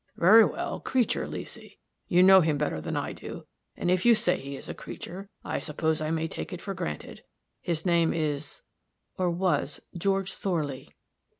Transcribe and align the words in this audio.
"Very 0.17 0.43
well, 0.43 0.79
creature, 0.79 1.27
Leesy. 1.27 1.77
You 2.07 2.23
know 2.23 2.41
him 2.41 2.57
better 2.57 2.81
than 2.81 2.97
I 2.97 3.13
do, 3.13 3.45
and 3.77 3.91
if 3.91 4.03
you 4.03 4.15
say 4.15 4.39
he 4.39 4.55
is 4.57 4.67
a 4.67 4.73
creature, 4.73 5.29
I 5.43 5.59
suppose 5.59 6.01
I 6.01 6.09
may 6.09 6.27
take 6.27 6.51
it 6.51 6.59
for 6.59 6.73
granted. 6.73 7.21
His 7.61 7.85
name 7.85 8.11
is" 8.11 8.61
"Or 9.19 9.29
was, 9.29 9.79
George 9.95 10.33
Thorley." 10.33 10.89